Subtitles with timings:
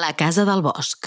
[0.00, 1.04] La casa del bosc.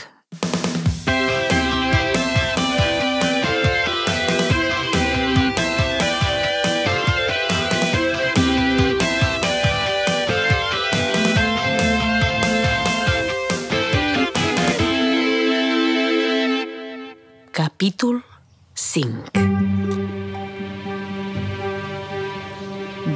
[17.51, 18.21] Capítol
[18.75, 19.33] 5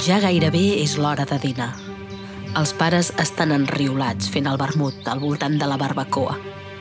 [0.00, 1.89] Ja gairebé és l'hora de dinar.
[2.58, 6.34] Els pares estan enriolats fent el vermut al voltant de la barbacoa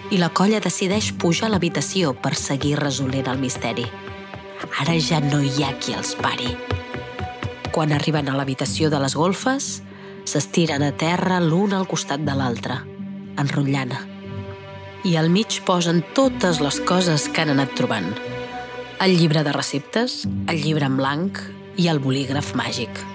[0.10, 3.86] i la colla decideix pujar a l'habitació per seguir resolent el misteri.
[4.82, 6.56] Ara ja no hi ha qui els pari.
[7.70, 9.84] Quan arriben a l'habitació de les golfes,
[10.26, 12.80] s'estiren a terra l'un al costat de l'altre,
[13.38, 13.94] enrotllant.
[15.06, 18.10] I al mig posen totes les coses que han anat trobant.
[19.06, 21.46] El llibre de receptes, el llibre en blanc
[21.78, 23.06] i el bolígraf màgic.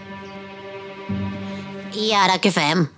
[1.95, 2.89] I ara què fem?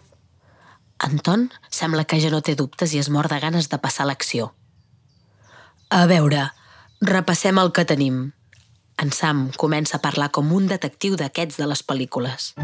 [1.04, 4.54] Anton sembla que ja no té dubtes i es mor de ganes de passar l'acció.
[5.92, 6.46] A veure,
[7.04, 8.22] repassem el que tenim.
[8.96, 12.54] En Sam comença a parlar com un detectiu d'aquests de les pel·lícules.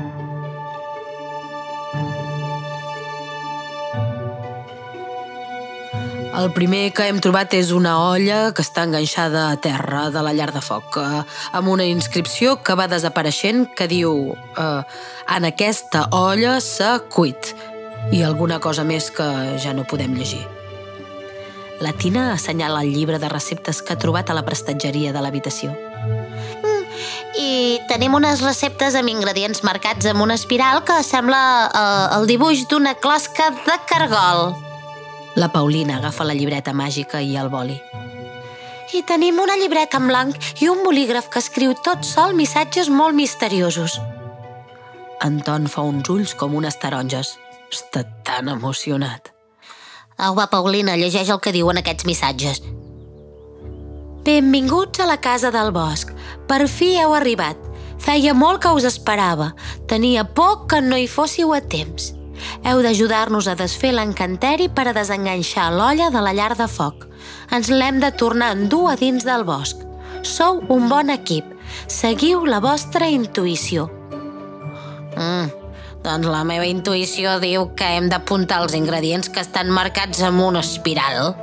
[6.33, 10.33] El primer que hem trobat és una olla que està enganxada a terra de la
[10.33, 11.21] llar de foc, eh,
[11.53, 14.81] amb una inscripció que va desapareixent que diu eh,
[15.37, 17.53] «En aquesta olla s'ha cuit»
[18.17, 19.29] i alguna cosa més que
[19.61, 20.41] ja no podem llegir.
[21.85, 25.77] La Tina assenyala el llibre de receptes que ha trobat a la prestatgeria de l'habitació.
[27.37, 32.65] I tenim unes receptes amb ingredients marcats amb una espiral que sembla eh, el dibuix
[32.73, 34.72] d'una closca de cargol.
[35.35, 37.79] La Paulina agafa la llibreta màgica i el boli.
[38.93, 43.17] I tenim una llibreta en blanc i un bolígraf que escriu tot sol missatges molt
[43.17, 43.97] misteriosos.
[45.25, 47.39] Anton fa uns ulls com unes taronges.
[47.73, 49.33] Està tan emocionat.
[50.19, 52.61] Au, va, Paulina, llegeix el que diuen aquests missatges.
[54.27, 56.13] Benvinguts a la casa del bosc.
[56.47, 57.57] Per fi heu arribat.
[58.03, 59.55] Feia molt que us esperava.
[59.89, 62.13] Tenia por que no hi fóssiu a temps.
[62.65, 67.07] Heu d'ajudar-nos a desfer l'encanteri per a desenganxar l'olla de la llar de foc.
[67.53, 69.83] Ens l'hem de tornar a endur a dins del bosc.
[70.23, 71.49] Sou un bon equip.
[71.87, 73.89] Seguiu la vostra intuïció.
[75.17, 75.51] Mm,
[76.03, 80.63] doncs la meva intuïció diu que hem d'apuntar els ingredients que estan marcats amb una
[80.67, 81.35] espiral.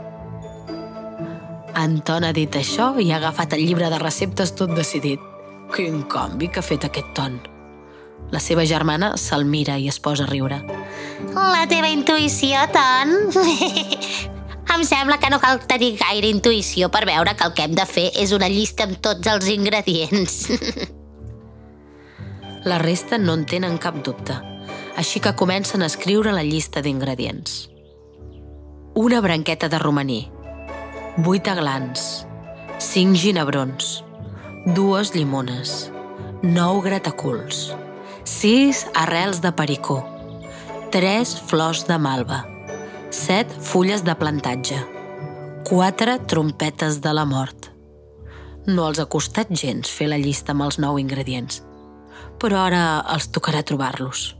[1.80, 5.24] Anton ha dit això i ha agafat el llibre de receptes tot decidit.
[5.76, 7.40] Quin canvi que ha fet aquest ton.
[8.32, 10.62] La seva germana se'l mira i es posa a riure.
[11.36, 13.16] La teva intuïció, Ton?
[14.80, 17.86] em sembla que no cal tenir gaire intuïció per veure que el que hem de
[17.90, 20.46] fer és una llista amb tots els ingredients.
[22.70, 24.36] La resta no en tenen cap dubte,
[25.00, 27.70] així que comencen a escriure la llista d'ingredients.
[29.00, 30.20] Una branqueta de romaní,
[31.24, 32.26] vuit aglans,
[32.84, 34.02] cinc ginebrons,
[34.76, 35.88] dues llimones,
[36.44, 37.70] nou grataculs,
[38.30, 39.98] sis arrels de pericó,
[40.92, 42.44] tres flors de malva,
[43.10, 44.78] set fulles de plantatge,
[45.68, 47.72] quatre trompetes de la mort.
[48.70, 51.64] No els ha costat gens fer la llista amb els nou ingredients,
[52.40, 52.84] però ara
[53.16, 54.36] els tocarà trobar-los.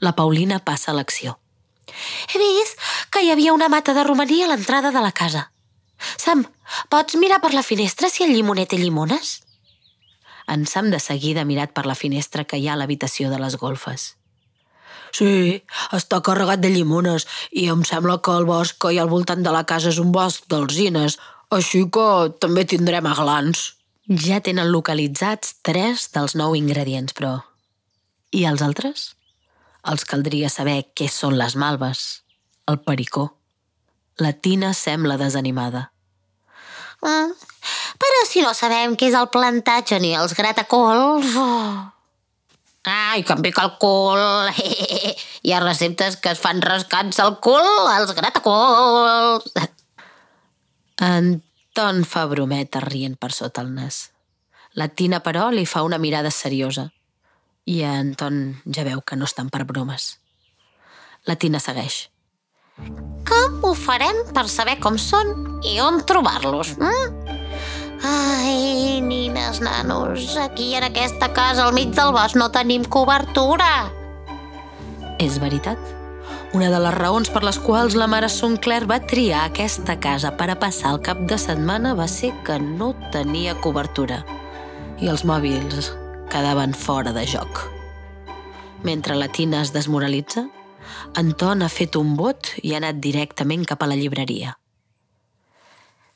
[0.00, 1.36] La Paulina passa a l'acció.
[2.32, 2.80] He vist
[3.12, 5.50] que hi havia una mata de romaní a l'entrada de la casa.
[6.16, 6.46] Sam,
[6.88, 9.42] pots mirar per la finestra si el llimoner té llimones?
[10.46, 13.40] En Sam de seguida ha mirat per la finestra que hi ha a l'habitació de
[13.42, 14.14] les golfes.
[15.16, 15.62] Sí,
[15.96, 19.42] està carregat de llimones i em sembla que el bosc que hi ha al voltant
[19.42, 21.16] de la casa és un bosc d'alzines,
[21.56, 22.06] així que
[22.42, 23.72] també tindrem aglans.
[24.06, 27.38] Ja tenen localitzats tres dels nou ingredients, però...
[28.36, 29.08] I els altres?
[29.86, 32.22] Els caldria saber què són les malves,
[32.68, 33.30] el pericó.
[34.18, 35.90] La Tina sembla desanimada.
[37.02, 37.32] Mm,
[38.16, 41.36] però si no sabem què és el plantatge ni els gratacols...
[41.36, 41.92] Oh.
[42.86, 44.20] Ai, que em pica el cul.
[45.44, 49.50] Hi ha receptes que es fan rascats al cul, els gratacols.
[51.02, 54.06] Anton fa brometes rient per sota el nas.
[54.78, 56.86] La Tina, però, li fa una mirada seriosa.
[57.66, 60.14] I Anton ja veu que no estan per bromes.
[61.26, 62.06] La Tina segueix.
[63.26, 66.76] Com ho farem per saber com són i on trobar-los?
[66.78, 67.25] Mm?
[68.02, 73.90] Ai, nines, nanos, aquí en aquesta casa al mig del bosc no tenim cobertura.
[75.18, 75.78] És veritat.
[76.56, 80.48] Una de les raons per les quals la mare Sonclair va triar aquesta casa per
[80.52, 84.22] a passar el cap de setmana va ser que no tenia cobertura
[85.02, 85.90] i els mòbils
[86.32, 87.64] quedaven fora de joc.
[88.84, 90.46] Mentre la Tina es desmoralitza,
[91.16, 94.54] Anton ha fet un vot i ha anat directament cap a la llibreria.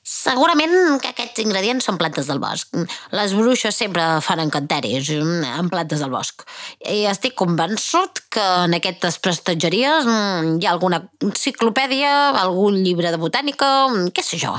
[0.01, 2.73] Segurament que aquests ingredients són plantes del bosc.
[3.13, 6.47] Les bruixes sempre fan encanteris amb plantes del bosc.
[6.89, 13.21] I estic convençut que en aquestes prestatgeries mm, hi ha alguna enciclopèdia, algun llibre de
[13.21, 13.69] botànica,
[14.17, 14.57] què sé jo.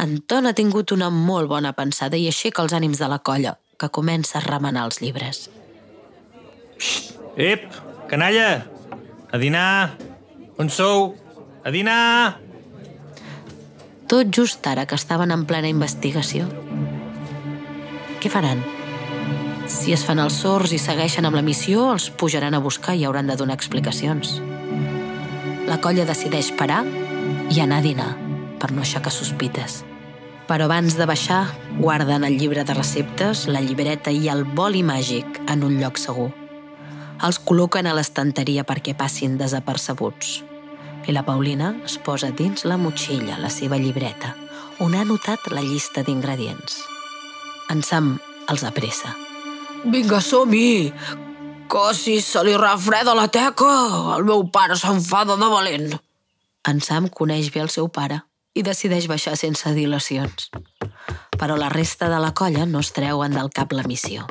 [0.00, 3.92] Anton ha tingut una molt bona pensada i aixeca els ànims de la colla, que
[3.92, 5.50] comença a remenar els llibres.
[7.36, 7.68] Ep,
[8.08, 8.64] canalla!
[9.30, 9.98] A dinar!
[10.58, 11.12] On sou?
[11.62, 12.49] A dinar!
[14.10, 16.48] Tot just ara que estaven en plena investigació.
[18.18, 18.64] Què faran?
[19.70, 23.04] Si es fan els sords i segueixen amb la missió, els pujaran a buscar i
[23.06, 24.40] hauran de donar explicacions.
[25.70, 26.80] La colla decideix parar
[27.54, 28.10] i anar a dinar,
[28.58, 29.84] per no aixecar sospites.
[30.50, 31.44] Però abans de baixar,
[31.78, 36.32] guarden el llibre de receptes, la llibreta i el boli màgic en un lloc segur.
[37.22, 40.40] Els col·loquen a l'estanteria perquè passin desapercebuts
[41.06, 44.34] i la Paulina es posa dins la motxilla la seva llibreta,
[44.80, 46.80] on ha anotat la llista d'ingredients.
[47.70, 48.16] En Sam
[48.50, 49.14] els apressa.
[49.84, 50.90] Vinga, som-hi!
[51.70, 53.70] Que si se li refreda la teca,
[54.16, 55.94] el meu pare s'enfada de valent.
[56.68, 58.20] En Sam coneix bé el seu pare
[58.54, 60.50] i decideix baixar sense dilacions.
[61.38, 64.26] Però la resta de la colla no es treuen del cap la missió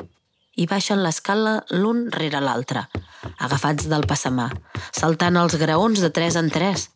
[0.60, 2.84] i baixen l'escala l'un rere l'altre,
[3.38, 4.48] agafats del passamà,
[4.96, 6.88] saltant els graons de tres en tres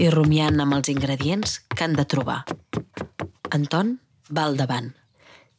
[0.00, 2.44] i rumiant amb els ingredients que han de trobar.
[3.50, 3.98] Anton
[4.30, 4.92] va al davant.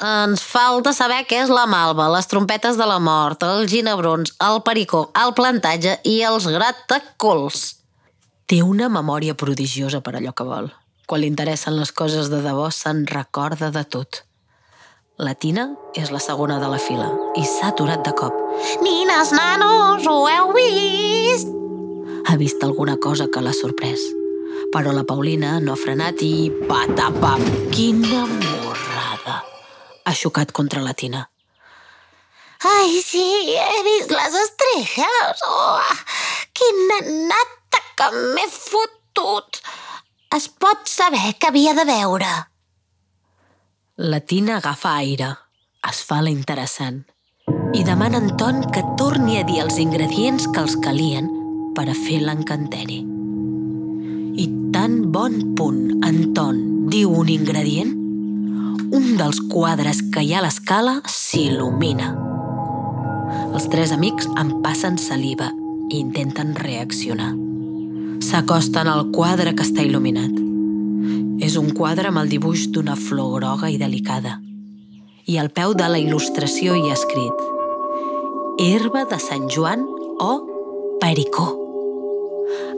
[0.01, 4.63] Ens falta saber què és la malva, les trompetes de la mort, els ginebrons, el
[4.65, 7.61] pericó, el plantatge i els gratacols.
[8.49, 10.71] Té una memòria prodigiosa per allò que vol.
[11.05, 14.23] Quan li interessen les coses de debò, se'n recorda de tot.
[15.21, 18.33] La Tina és la segona de la fila i s'ha aturat de cop.
[18.81, 21.49] Nines, nanos, ho heu vist?
[22.25, 24.01] Ha vist alguna cosa que l'ha sorprès.
[24.71, 27.43] Però la Paulina no ha frenat i patapam!
[27.73, 29.41] Quina morrada!
[30.05, 31.25] Ha xocat contra la Tina.
[32.71, 33.25] Ai, sí,
[33.57, 35.45] he vist les estrelles.
[35.49, 35.81] Oh,
[36.53, 36.99] quina
[37.33, 39.61] nata que m'he fotut.
[40.31, 42.33] Es pot saber que havia de veure.
[43.97, 45.33] La Tina agafa aire,
[45.89, 47.01] es fa la interessant
[47.73, 51.29] i demana a Anton que torni a dir els ingredients que els calien
[51.75, 52.99] per a fer l'encanteri.
[54.35, 54.45] I
[54.75, 57.93] tan bon punt Anton diu un ingredient,
[58.91, 62.11] un dels quadres que hi ha a l'escala s'il·lumina.
[63.55, 65.47] Els tres amics en passen saliva
[65.87, 67.31] i intenten reaccionar.
[68.21, 70.35] S'acosten al quadre que està il·luminat
[71.41, 74.37] és un quadre amb el dibuix d'una flor groga i delicada.
[75.25, 77.50] I al peu de la il·lustració hi ha escrit
[78.61, 79.81] Herba de Sant Joan
[80.21, 81.47] o Pericó.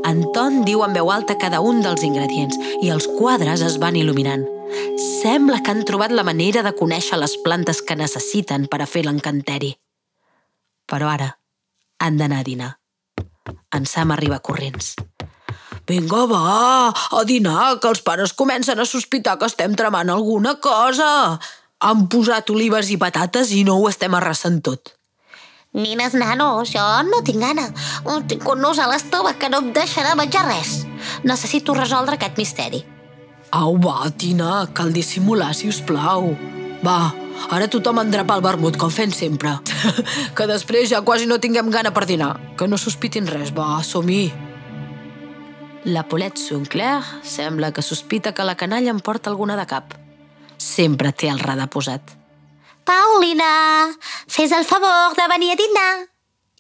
[0.08, 4.46] Anton diu en veu alta cada un dels ingredients i els quadres es van il·luminant.
[4.96, 9.04] Sembla que han trobat la manera de conèixer les plantes que necessiten per a fer
[9.04, 9.74] l'encanteri.
[10.88, 11.34] Però ara
[12.00, 12.72] han d'anar a dinar.
[13.76, 14.96] En Sam arriba corrents.
[15.84, 21.14] Vinga, va, a dinar, que els pares comencen a sospitar que estem tramant alguna cosa.
[21.84, 24.96] Han posat olives i patates i no ho estem arrasant tot.
[25.74, 27.66] Nines, nanos, jo no tinc gana.
[28.30, 30.84] Tinc un nus a l'estómac que no em deixarà menjar res.
[31.26, 32.84] Necessito resoldre aquest misteri.
[33.50, 36.32] Au, va, Tina, cal dissimular, si us plau.
[36.86, 37.10] Va,
[37.50, 39.56] ara tothom endrapa el vermut, com fem sempre.
[40.38, 42.36] que després ja quasi no tinguem gana per dinar.
[42.58, 44.28] Que no sospitin res, va, som-hi.
[45.90, 49.98] La Paulette Sinclair sembla que sospita que la canalla em porta alguna de cap.
[50.58, 52.23] Sempre té el radar posat.
[52.84, 53.94] Paulina,
[54.28, 55.94] fes el favor de venir a dinar.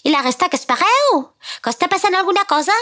[0.03, 1.23] I la resta que espereu?
[1.63, 2.75] Que està passant alguna cosa?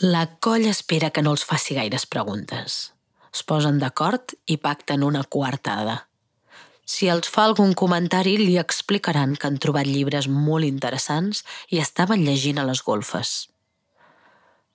[0.00, 2.92] La colla espera que no els faci gaires preguntes.
[3.32, 6.06] Es posen d'acord i pacten una coartada.
[6.84, 12.26] Si els fa algun comentari, li explicaran que han trobat llibres molt interessants i estaven
[12.26, 13.48] llegint a les golfes.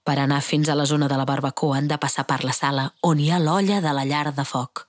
[0.08, 2.94] Per anar fins a la zona de la barbacoa han de passar per la sala
[3.04, 4.87] on hi ha l'olla de la llar de foc.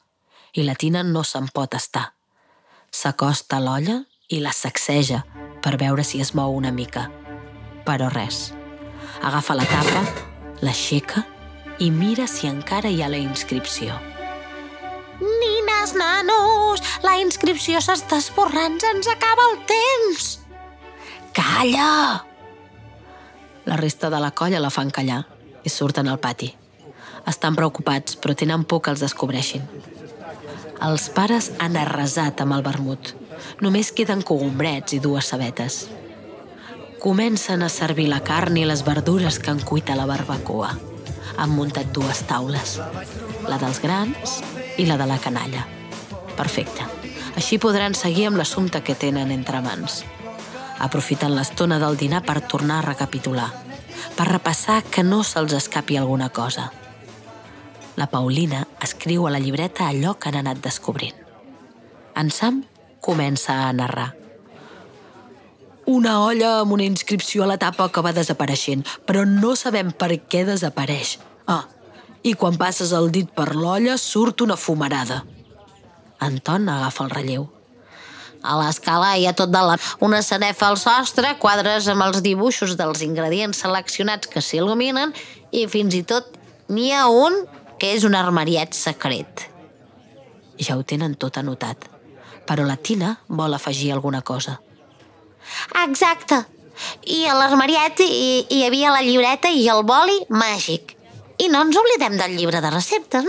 [0.55, 2.13] I la Tina no se'n pot estar.
[2.91, 5.23] S'acosta a l'olla i la sacseja
[5.63, 7.09] per veure si es mou una mica.
[7.85, 8.53] Però res.
[9.23, 10.05] Agafa la tapa,
[10.65, 11.25] l'aixeca
[11.79, 13.99] i mira si encara hi ha la inscripció.
[15.21, 20.29] Nines, nanos, la inscripció s'està esborrant, se'ns acaba el temps.
[21.35, 22.25] Calla!
[23.69, 25.25] La resta de la colla la fan callar
[25.63, 26.49] i surten al pati.
[27.29, 29.67] Estan preocupats, però tenen por que els descobreixin.
[30.79, 33.11] Els pares han arrasat amb el vermut.
[33.65, 35.89] Només queden cogombrets i dues sabetes.
[37.03, 40.71] Comencen a servir la carn i les verdures que han cuit a la barbacoa.
[41.39, 42.79] Han muntat dues taules,
[43.51, 44.39] la dels grans
[44.79, 45.67] i la de la canalla.
[46.39, 46.87] Perfecte.
[47.35, 50.05] Així podran seguir amb l'assumpte que tenen entre mans.
[50.79, 53.51] Aprofiten l'estona del dinar per tornar a recapitular,
[54.15, 56.71] per repassar que no se'ls escapi alguna cosa.
[57.99, 61.17] La Paulina escriu a la llibreta allò que han anat descobrint.
[62.15, 62.61] En Sam
[63.03, 64.13] comença a narrar.
[65.91, 70.13] Una olla amb una inscripció a la tapa que va desapareixent, però no sabem per
[70.31, 71.17] què desapareix.
[71.51, 71.65] Ah,
[72.23, 75.25] i quan passes el dit per l'olla surt una fumarada.
[76.23, 77.49] Anton agafa el relleu.
[78.47, 79.75] A l'escala hi ha tot de la...
[79.99, 85.17] Una sanefa al sostre, quadres amb els dibuixos dels ingredients seleccionats que s'il·luminen
[85.51, 86.37] i fins i tot
[86.69, 87.43] n'hi ha un
[87.79, 89.47] que és un armariet secret.
[90.59, 91.87] Ja ho tenen tot anotat,
[92.47, 94.59] però la Tina vol afegir alguna cosa.
[95.85, 96.43] Exacte.
[97.11, 100.95] I a l'armariet hi, hi havia la llibreta i el boli màgic.
[101.39, 103.27] I no ens oblidem del llibre de receptes,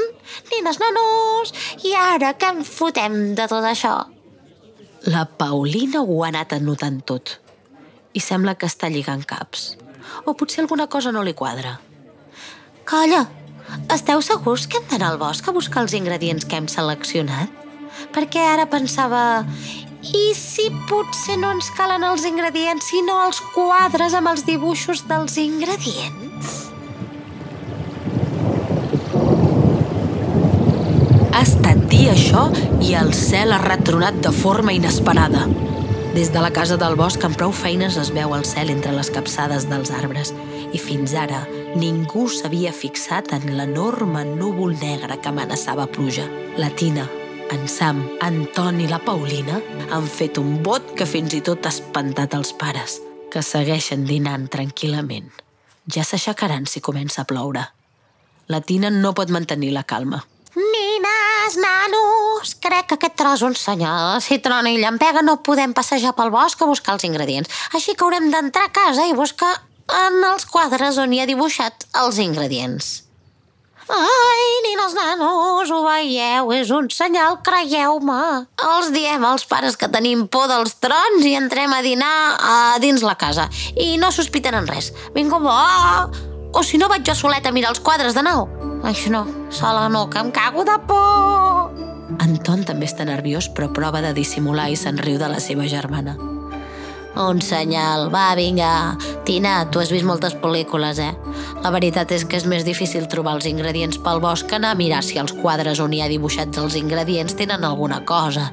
[0.49, 1.53] nines, nanos.
[1.85, 3.93] I ara què en fotem de tot això?
[5.05, 7.37] La Paulina ho ha anat anotant tot.
[8.13, 9.75] I sembla que està lligant caps.
[10.25, 11.77] O potser alguna cosa no li quadra.
[12.89, 13.21] Colla,
[13.93, 17.49] esteu segurs que hem d'anar al bosc a buscar els ingredients que hem seleccionat?
[18.15, 19.45] Perquè ara pensava...
[19.99, 25.35] I si potser no ens calen els ingredients, sinó els quadres amb els dibuixos dels
[25.41, 26.53] ingredients?
[31.35, 32.47] Ha estat dir això
[32.79, 35.49] i el cel ha retronat de forma inesperada.
[36.15, 39.11] Des de la casa del bosc amb prou feines es veu el cel entre les
[39.11, 40.31] capçades dels arbres
[40.71, 41.43] i fins ara
[41.77, 46.25] ningú s'havia fixat en l'enorme núvol negre que amenaçava pluja.
[46.57, 47.05] La Tina,
[47.51, 49.59] en Sam, en Ton i la Paulina
[49.91, 52.99] han fet un vot que fins i tot ha espantat els pares,
[53.29, 55.29] que segueixen dinant tranquil·lament.
[55.89, 57.67] Ja s'aixecaran si comença a ploure.
[58.49, 60.23] La Tina no pot mantenir la calma.
[60.57, 64.19] Nines, nanos, crec que aquest tros un senyal.
[64.25, 67.49] Si trona i llampega no podem passejar pel bosc a buscar els ingredients.
[67.77, 69.53] Així que haurem d'entrar a casa i buscar
[69.89, 72.89] en els quadres on hi ha dibuixat els ingredients.
[73.89, 76.51] Ai, nines, nanos, ho veieu?
[76.53, 78.45] És un senyal, creieu-me.
[78.61, 82.53] Els diem als pares que tenim por dels trons i entrem a dinar a
[82.83, 83.47] dins la casa.
[83.73, 84.91] I no sospiten en res.
[85.17, 86.09] Vinga, va!
[86.53, 88.45] O si no vaig jo soleta a mirar els quadres de nou.
[88.85, 91.73] Això no, sola no, que em cago de por.
[92.21, 96.17] Anton també està nerviós, però prova de dissimular i se'n riu de la seva germana.
[97.17, 98.95] Un senyal, va, vinga.
[99.25, 101.11] Tina, tu has vist moltes pel·lícules, eh?
[101.63, 104.77] La veritat és que és més difícil trobar els ingredients pel bosc que anar a
[104.79, 108.47] mirar si els quadres on hi ha dibuixats els ingredients tenen alguna cosa.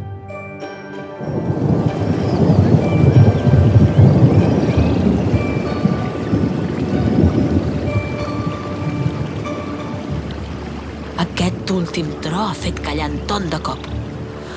[11.23, 13.89] Aquest últim tro ha fet callar Anton de cop.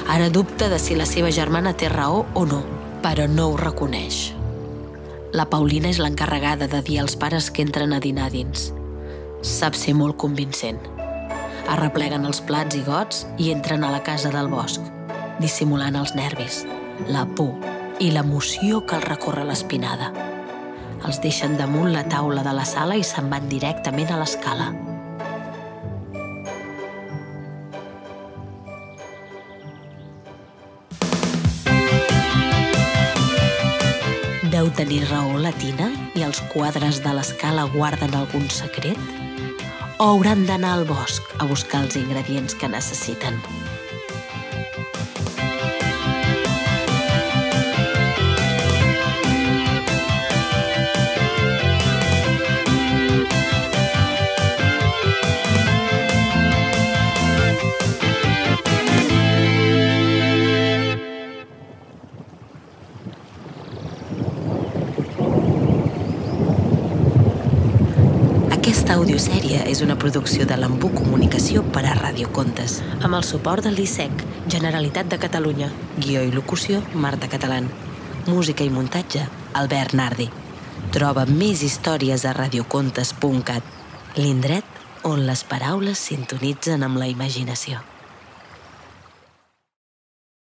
[0.09, 2.63] Ara dubta de si la seva germana té raó o no,
[3.03, 4.33] però no ho reconeix.
[5.33, 8.71] La Paulina és l'encarregada de dir als pares que entren a dinar dins.
[9.45, 10.81] Sap ser molt convincent.
[11.69, 14.81] Arrepleguen els plats i gots i entren a la casa del bosc,
[15.39, 16.63] dissimulant els nervis,
[17.13, 17.53] la por
[18.01, 20.09] i l'emoció que els recorre l'espinada.
[21.05, 24.73] Els deixen damunt la taula de la sala i se'n van directament a l'escala.
[34.89, 38.97] Tenir raó la Tina i els quadres de l'escala guarden algun secret?
[40.01, 43.37] O hauran d'anar al bosc a buscar els ingredients que necessiten?
[68.69, 73.71] Aquesta audiosèrie és una producció de l'Embú Comunicació per a Radiocontes, amb el suport de
[73.73, 74.21] l'ISEC,
[74.53, 77.65] Generalitat de Catalunya, guió i locució, Marta Catalán.
[78.27, 79.25] Música i muntatge,
[79.57, 80.29] Albert Nardi.
[80.93, 83.75] Troba més històries a radiocontes.cat,
[84.21, 87.81] l'indret on les paraules sintonitzen amb la imaginació.